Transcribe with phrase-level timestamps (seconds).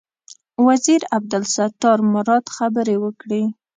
[0.67, 3.43] وزیر عبدالستار مراد خبرې وکړې.